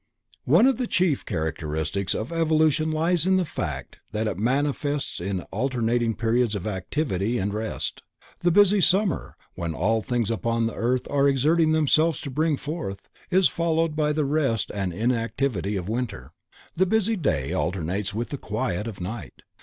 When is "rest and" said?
14.25-14.91